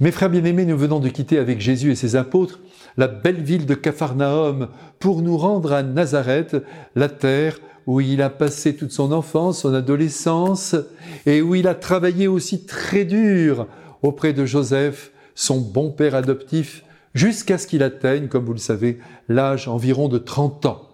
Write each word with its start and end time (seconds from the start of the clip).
Mes 0.00 0.12
frères 0.12 0.30
bien-aimés, 0.30 0.64
nous 0.64 0.78
venons 0.78 0.98
de 0.98 1.10
quitter 1.10 1.36
avec 1.36 1.60
Jésus 1.60 1.90
et 1.90 1.94
ses 1.94 2.16
apôtres 2.16 2.58
la 2.96 3.06
belle 3.06 3.42
ville 3.42 3.66
de 3.66 3.74
Capharnaüm 3.74 4.68
pour 4.98 5.20
nous 5.20 5.36
rendre 5.36 5.74
à 5.74 5.82
Nazareth, 5.82 6.56
la 6.96 7.10
terre 7.10 7.58
où 7.86 8.00
il 8.00 8.22
a 8.22 8.30
passé 8.30 8.74
toute 8.74 8.92
son 8.92 9.12
enfance, 9.12 9.60
son 9.60 9.74
adolescence, 9.74 10.74
et 11.26 11.42
où 11.42 11.54
il 11.54 11.68
a 11.68 11.74
travaillé 11.74 12.28
aussi 12.28 12.64
très 12.64 13.04
dur 13.04 13.66
auprès 14.00 14.32
de 14.32 14.46
Joseph, 14.46 15.12
son 15.34 15.60
bon 15.60 15.90
père 15.90 16.14
adoptif, 16.14 16.82
jusqu'à 17.12 17.58
ce 17.58 17.66
qu'il 17.66 17.82
atteigne, 17.82 18.28
comme 18.28 18.46
vous 18.46 18.54
le 18.54 18.58
savez, 18.58 19.00
l'âge 19.28 19.68
environ 19.68 20.08
de 20.08 20.16
30 20.16 20.64
ans. 20.64 20.88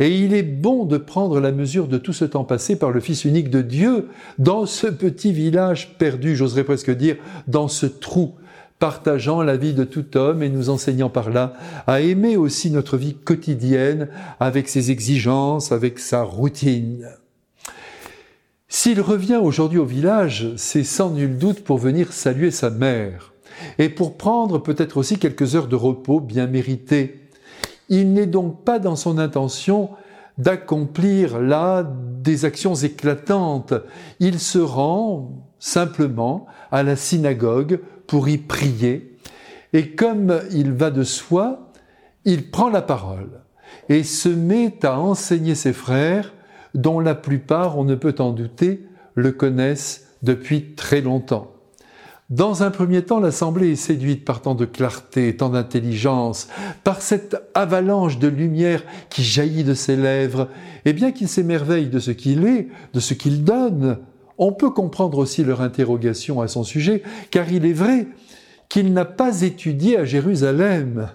Et 0.00 0.18
il 0.18 0.34
est 0.34 0.42
bon 0.42 0.84
de 0.84 0.96
prendre 0.96 1.38
la 1.38 1.52
mesure 1.52 1.86
de 1.86 1.98
tout 1.98 2.12
ce 2.12 2.24
temps 2.24 2.44
passé 2.44 2.74
par 2.76 2.90
le 2.90 2.98
Fils 2.98 3.24
unique 3.24 3.50
de 3.50 3.62
Dieu 3.62 4.08
dans 4.38 4.66
ce 4.66 4.88
petit 4.88 5.32
village 5.32 5.96
perdu, 5.96 6.34
j'oserais 6.34 6.64
presque 6.64 6.90
dire, 6.90 7.18
dans 7.46 7.68
ce 7.68 7.86
trou 7.86 8.34
partageant 8.78 9.42
la 9.42 9.56
vie 9.56 9.74
de 9.74 9.84
tout 9.84 10.16
homme 10.16 10.42
et 10.42 10.48
nous 10.48 10.70
enseignant 10.70 11.10
par 11.10 11.30
là 11.30 11.54
à 11.86 12.00
aimer 12.00 12.36
aussi 12.36 12.70
notre 12.70 12.96
vie 12.96 13.14
quotidienne 13.14 14.08
avec 14.40 14.68
ses 14.68 14.90
exigences, 14.90 15.72
avec 15.72 15.98
sa 15.98 16.22
routine. 16.22 17.08
S'il 18.68 19.00
revient 19.00 19.40
aujourd'hui 19.42 19.78
au 19.78 19.84
village, 19.84 20.52
c'est 20.56 20.84
sans 20.84 21.10
nul 21.10 21.38
doute 21.38 21.64
pour 21.64 21.78
venir 21.78 22.12
saluer 22.12 22.50
sa 22.50 22.70
mère 22.70 23.32
et 23.78 23.88
pour 23.88 24.16
prendre 24.16 24.58
peut-être 24.58 24.98
aussi 24.98 25.18
quelques 25.18 25.56
heures 25.56 25.68
de 25.68 25.76
repos 25.76 26.20
bien 26.20 26.46
méritées. 26.46 27.28
Il 27.88 28.12
n'est 28.12 28.26
donc 28.26 28.64
pas 28.64 28.78
dans 28.78 28.96
son 28.96 29.18
intention 29.18 29.90
d'accomplir 30.36 31.40
là 31.40 31.82
des 32.22 32.44
actions 32.44 32.74
éclatantes. 32.74 33.74
Il 34.20 34.38
se 34.38 34.58
rend 34.58 35.32
simplement 35.58 36.46
à 36.70 36.82
la 36.82 36.94
synagogue 36.94 37.80
pour 38.08 38.28
y 38.28 38.38
prier. 38.38 39.16
Et 39.72 39.90
comme 39.90 40.40
il 40.50 40.72
va 40.72 40.90
de 40.90 41.04
soi, 41.04 41.70
il 42.24 42.50
prend 42.50 42.70
la 42.70 42.82
parole 42.82 43.42
et 43.88 44.02
se 44.02 44.28
met 44.28 44.84
à 44.84 44.98
enseigner 44.98 45.54
ses 45.54 45.72
frères, 45.72 46.34
dont 46.74 46.98
la 46.98 47.14
plupart, 47.14 47.78
on 47.78 47.84
ne 47.84 47.94
peut 47.94 48.16
en 48.18 48.32
douter, 48.32 48.86
le 49.14 49.30
connaissent 49.30 50.08
depuis 50.22 50.74
très 50.74 51.00
longtemps. 51.00 51.52
Dans 52.30 52.62
un 52.62 52.70
premier 52.70 53.02
temps, 53.02 53.20
l'Assemblée 53.20 53.72
est 53.72 53.76
séduite 53.76 54.24
par 54.24 54.42
tant 54.42 54.54
de 54.54 54.66
clarté, 54.66 55.34
tant 55.34 55.48
d'intelligence, 55.48 56.48
par 56.84 57.00
cette 57.00 57.36
avalanche 57.54 58.18
de 58.18 58.28
lumière 58.28 58.82
qui 59.08 59.22
jaillit 59.22 59.64
de 59.64 59.72
ses 59.72 59.96
lèvres, 59.96 60.48
et 60.84 60.92
bien 60.92 61.10
qu'il 61.10 61.28
s'émerveille 61.28 61.88
de 61.88 61.98
ce 61.98 62.10
qu'il 62.10 62.44
est, 62.44 62.68
de 62.92 63.00
ce 63.00 63.14
qu'il 63.14 63.44
donne, 63.44 63.98
on 64.38 64.52
peut 64.52 64.70
comprendre 64.70 65.18
aussi 65.18 65.44
leur 65.44 65.60
interrogation 65.60 66.40
à 66.40 66.48
son 66.48 66.64
sujet, 66.64 67.02
car 67.30 67.52
il 67.52 67.66
est 67.66 67.72
vrai 67.72 68.06
qu'il 68.68 68.92
n'a 68.92 69.04
pas 69.04 69.42
étudié 69.42 69.98
à 69.98 70.04
Jérusalem. 70.04 71.08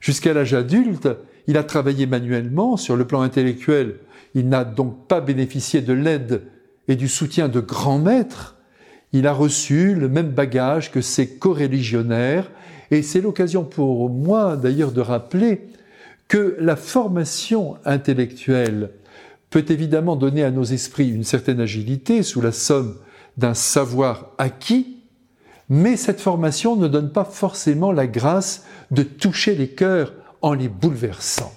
Jusqu'à 0.00 0.34
l'âge 0.34 0.54
adulte, 0.54 1.08
il 1.46 1.56
a 1.56 1.64
travaillé 1.64 2.06
manuellement 2.06 2.76
sur 2.76 2.96
le 2.96 3.06
plan 3.06 3.22
intellectuel. 3.22 3.96
Il 4.34 4.48
n'a 4.48 4.64
donc 4.64 5.06
pas 5.06 5.20
bénéficié 5.20 5.80
de 5.80 5.92
l'aide 5.92 6.42
et 6.88 6.96
du 6.96 7.08
soutien 7.08 7.48
de 7.48 7.60
grands 7.60 7.98
maîtres. 7.98 8.56
Il 9.12 9.26
a 9.26 9.32
reçu 9.32 9.94
le 9.94 10.08
même 10.08 10.30
bagage 10.30 10.90
que 10.90 11.00
ses 11.00 11.38
coreligionnaires, 11.38 12.50
et 12.90 13.02
c'est 13.02 13.20
l'occasion 13.20 13.64
pour 13.64 14.10
moi 14.10 14.56
d'ailleurs 14.56 14.92
de 14.92 15.00
rappeler 15.00 15.68
que 16.28 16.56
la 16.58 16.76
formation 16.76 17.76
intellectuelle 17.84 18.90
peut 19.54 19.64
évidemment 19.68 20.16
donner 20.16 20.42
à 20.42 20.50
nos 20.50 20.64
esprits 20.64 21.08
une 21.08 21.22
certaine 21.22 21.60
agilité 21.60 22.24
sous 22.24 22.40
la 22.40 22.50
somme 22.50 22.96
d'un 23.36 23.54
savoir 23.54 24.32
acquis, 24.36 24.96
mais 25.68 25.96
cette 25.96 26.20
formation 26.20 26.74
ne 26.74 26.88
donne 26.88 27.12
pas 27.12 27.24
forcément 27.24 27.92
la 27.92 28.08
grâce 28.08 28.64
de 28.90 29.04
toucher 29.04 29.54
les 29.54 29.68
cœurs 29.68 30.12
en 30.42 30.54
les 30.54 30.68
bouleversant. 30.68 31.52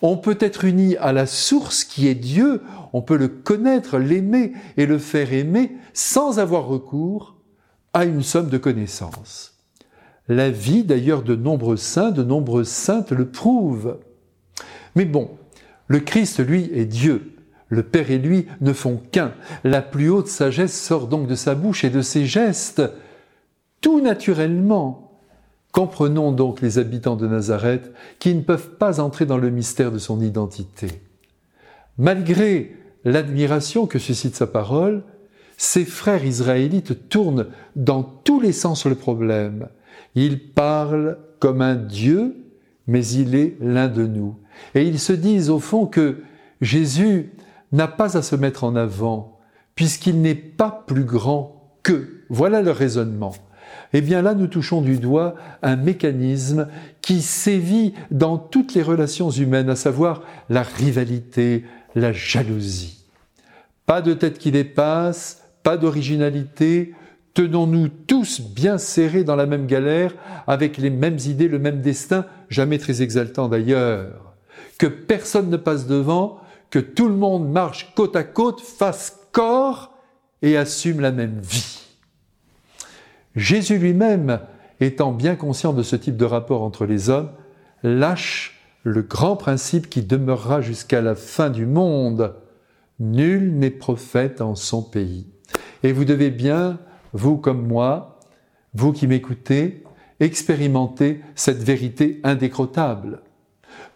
On 0.00 0.16
peut 0.16 0.38
être 0.38 0.64
uni 0.64 0.96
à 0.98 1.12
la 1.12 1.26
source 1.26 1.82
qui 1.82 2.06
est 2.06 2.14
Dieu, 2.14 2.62
on 2.92 3.02
peut 3.02 3.16
le 3.16 3.26
connaître, 3.26 3.98
l'aimer 3.98 4.52
et 4.76 4.86
le 4.86 4.98
faire 4.98 5.32
aimer 5.32 5.72
sans 5.94 6.38
avoir 6.38 6.68
recours 6.68 7.34
à 7.94 8.04
une 8.04 8.22
somme 8.22 8.48
de 8.48 8.58
connaissances. 8.58 9.56
La 10.28 10.50
vie 10.50 10.84
d'ailleurs 10.84 11.24
de 11.24 11.34
nombreux 11.34 11.78
saints, 11.78 12.12
de 12.12 12.22
nombreuses 12.22 12.68
saintes 12.68 13.10
le 13.10 13.28
prouve. 13.28 13.98
Mais 14.94 15.04
bon, 15.04 15.30
le 15.88 16.00
Christ, 16.00 16.46
lui, 16.46 16.70
est 16.72 16.84
Dieu. 16.84 17.32
Le 17.68 17.82
Père 17.82 18.10
et 18.10 18.18
lui 18.18 18.46
ne 18.60 18.72
font 18.72 19.00
qu'un. 19.10 19.32
La 19.64 19.82
plus 19.82 20.08
haute 20.08 20.28
sagesse 20.28 20.78
sort 20.78 21.06
donc 21.06 21.26
de 21.26 21.34
sa 21.34 21.54
bouche 21.54 21.84
et 21.84 21.90
de 21.90 22.02
ses 22.02 22.26
gestes. 22.26 22.82
Tout 23.80 24.00
naturellement. 24.00 25.20
Comprenons 25.72 26.32
donc 26.32 26.60
les 26.60 26.78
habitants 26.78 27.16
de 27.16 27.26
Nazareth 27.26 27.92
qui 28.18 28.34
ne 28.34 28.40
peuvent 28.40 28.76
pas 28.76 29.00
entrer 29.00 29.26
dans 29.26 29.36
le 29.36 29.50
mystère 29.50 29.92
de 29.92 29.98
son 29.98 30.20
identité. 30.20 30.88
Malgré 31.98 32.74
l'admiration 33.04 33.86
que 33.86 33.98
suscite 33.98 34.34
sa 34.34 34.46
parole, 34.46 35.02
ses 35.56 35.84
frères 35.84 36.24
israélites 36.24 37.08
tournent 37.08 37.48
dans 37.76 38.02
tous 38.02 38.40
les 38.40 38.52
sens 38.52 38.86
le 38.86 38.94
problème. 38.94 39.68
Il 40.14 40.52
parle 40.52 41.18
comme 41.38 41.60
un 41.60 41.74
Dieu, 41.74 42.36
mais 42.86 43.06
il 43.06 43.34
est 43.34 43.56
l'un 43.60 43.88
de 43.88 44.06
nous. 44.06 44.36
Et 44.74 44.82
ils 44.82 44.98
se 44.98 45.12
disent 45.12 45.50
au 45.50 45.58
fond 45.58 45.86
que 45.86 46.22
Jésus 46.60 47.32
n'a 47.72 47.88
pas 47.88 48.16
à 48.16 48.22
se 48.22 48.36
mettre 48.36 48.64
en 48.64 48.76
avant, 48.76 49.38
puisqu'il 49.74 50.20
n'est 50.20 50.34
pas 50.34 50.84
plus 50.86 51.04
grand 51.04 51.72
que. 51.82 52.24
Voilà 52.30 52.62
le 52.62 52.70
raisonnement. 52.70 53.34
Eh 53.92 54.00
bien 54.00 54.22
là, 54.22 54.34
nous 54.34 54.46
touchons 54.46 54.82
du 54.82 54.98
doigt 54.98 55.34
un 55.62 55.76
mécanisme 55.76 56.68
qui 57.00 57.22
sévit 57.22 57.94
dans 58.10 58.38
toutes 58.38 58.74
les 58.74 58.82
relations 58.82 59.30
humaines, 59.30 59.70
à 59.70 59.76
savoir 59.76 60.22
la 60.50 60.62
rivalité, 60.62 61.64
la 61.94 62.12
jalousie. 62.12 63.04
Pas 63.86 64.02
de 64.02 64.12
tête 64.12 64.38
qui 64.38 64.50
dépasse, 64.50 65.42
pas 65.62 65.76
d'originalité, 65.76 66.94
tenons-nous 67.32 67.88
tous 67.88 68.40
bien 68.40 68.76
serrés 68.78 69.24
dans 69.24 69.36
la 69.36 69.46
même 69.46 69.66
galère, 69.66 70.14
avec 70.46 70.76
les 70.76 70.90
mêmes 70.90 71.18
idées, 71.24 71.48
le 71.48 71.58
même 71.58 71.80
destin, 71.80 72.26
jamais 72.50 72.78
très 72.78 73.00
exaltant 73.00 73.48
d'ailleurs 73.48 74.27
que 74.78 74.86
personne 74.86 75.50
ne 75.50 75.56
passe 75.56 75.86
devant, 75.86 76.40
que 76.70 76.78
tout 76.78 77.08
le 77.08 77.14
monde 77.14 77.50
marche 77.50 77.92
côte 77.94 78.16
à 78.16 78.24
côte, 78.24 78.60
fasse 78.60 79.18
corps 79.32 79.94
et 80.42 80.56
assume 80.56 81.00
la 81.00 81.12
même 81.12 81.40
vie. 81.40 81.84
Jésus 83.36 83.78
lui-même, 83.78 84.40
étant 84.80 85.12
bien 85.12 85.36
conscient 85.36 85.72
de 85.72 85.82
ce 85.82 85.96
type 85.96 86.16
de 86.16 86.24
rapport 86.24 86.62
entre 86.62 86.86
les 86.86 87.10
hommes, 87.10 87.30
lâche 87.82 88.60
le 88.82 89.02
grand 89.02 89.36
principe 89.36 89.88
qui 89.88 90.02
demeurera 90.02 90.60
jusqu'à 90.60 91.00
la 91.00 91.14
fin 91.14 91.50
du 91.50 91.66
monde. 91.66 92.34
Nul 93.00 93.54
n'est 93.56 93.70
prophète 93.70 94.40
en 94.40 94.54
son 94.54 94.82
pays. 94.82 95.26
Et 95.82 95.92
vous 95.92 96.04
devez 96.04 96.30
bien, 96.30 96.78
vous 97.12 97.36
comme 97.36 97.66
moi, 97.66 98.20
vous 98.74 98.92
qui 98.92 99.06
m'écoutez, 99.06 99.84
expérimenter 100.20 101.20
cette 101.34 101.62
vérité 101.62 102.20
indécrottable. 102.24 103.22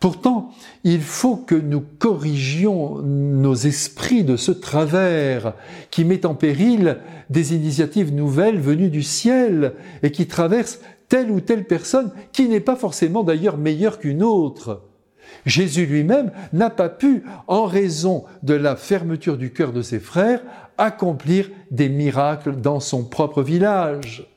Pourtant, 0.00 0.50
il 0.84 1.00
faut 1.00 1.37
que 1.37 1.54
nous 1.54 1.81
corrigions 1.81 2.98
nos 3.03 3.54
esprits 3.54 4.25
de 4.25 4.37
ce 4.37 4.50
travers 4.50 5.54
qui 5.91 6.04
met 6.04 6.26
en 6.26 6.34
péril 6.34 6.98
des 7.31 7.54
initiatives 7.54 8.12
nouvelles 8.12 8.59
venues 8.59 8.91
du 8.91 9.03
ciel 9.03 9.75
et 10.03 10.10
qui 10.10 10.26
traversent 10.26 10.81
telle 11.09 11.31
ou 11.31 11.41
telle 11.41 11.65
personne 11.65 12.10
qui 12.32 12.48
n'est 12.48 12.60
pas 12.60 12.76
forcément 12.76 13.22
d'ailleurs 13.22 13.59
meilleure 13.59 13.98
qu'une 13.98 14.22
autre. 14.22 14.82
Jésus 15.47 15.87
lui-même 15.87 16.32
n'a 16.53 16.70
pas 16.70 16.88
pu, 16.88 17.25
en 17.47 17.64
raison 17.64 18.25
de 18.43 18.54
la 18.54 18.76
fermeture 18.76 19.37
du 19.37 19.53
cœur 19.53 19.72
de 19.72 19.82
ses 19.82 20.00
frères, 20.00 20.43
accomplir 20.78 21.50
des 21.70 21.88
miracles 21.88 22.56
dans 22.56 22.81
son 22.81 23.04
propre 23.04 23.43
village. 23.43 24.28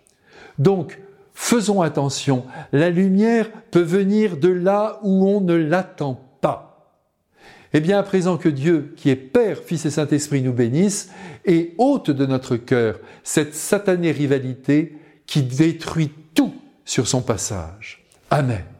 Donc, 0.60 1.00
faisons 1.36 1.82
attention, 1.82 2.46
la 2.72 2.90
lumière 2.90 3.52
peut 3.70 3.82
venir 3.82 4.38
de 4.38 4.48
là 4.48 5.00
où 5.04 5.28
on 5.28 5.42
ne 5.42 5.54
l'attend 5.54 6.20
pas. 6.42 7.02
Eh 7.74 7.82
bien, 7.82 8.00
à 8.00 8.04
présent 8.04 8.38
que 8.38 8.50
Dieu, 8.50 8.94
qui 8.96 9.10
est 9.10 9.16
Père, 9.18 9.60
Fils 9.60 9.86
et 9.86 9.92
Saint-Esprit, 9.92 10.42
nous 10.42 10.54
bénisse 10.54 11.12
et 11.46 11.76
ôte 11.78 12.10
de 12.10 12.26
notre 12.26 12.56
cœur 12.56 13.00
cette 13.24 13.54
satanée 13.54 14.12
rivalité 14.12 14.98
qui 15.28 15.44
détruit 15.44 16.12
tout 16.34 16.56
sur 16.86 17.08
son 17.08 17.22
passage. 17.22 18.06
Amen. 18.32 18.75